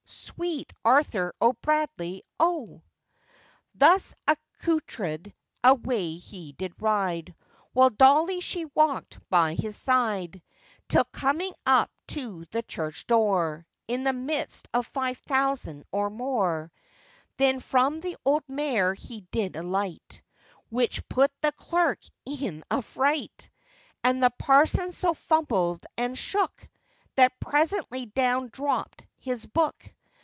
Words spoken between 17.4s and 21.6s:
from the old mare he did alight, Which put the